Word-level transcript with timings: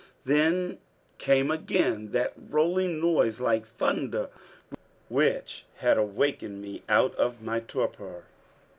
Then 0.25 0.79
came 1.19 1.51
again 1.51 2.09
that 2.11 2.33
rolling 2.35 2.99
noise 2.99 3.39
like 3.39 3.67
thunder 3.67 4.29
which 5.09 5.65
had 5.75 5.99
awakened 5.99 6.59
me 6.59 6.81
out 6.89 7.13
of 7.17 7.35
torpor. 7.67 8.23